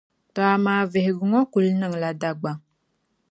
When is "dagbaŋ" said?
2.21-2.57